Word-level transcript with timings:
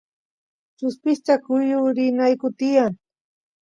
chuspista 0.77 1.33
kuyurinayku 1.43 2.47
tiyan 2.59 2.93